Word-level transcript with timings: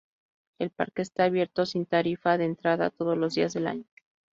El 0.57 0.71
parque 0.71 1.03
está 1.03 1.25
abierto 1.25 1.67
sin 1.67 1.85
tarifa 1.85 2.39
de 2.39 2.45
entrada 2.45 2.89
todos 2.89 3.15
los 3.15 3.35
días 3.35 3.53
del 3.53 3.67
año. 3.67 3.85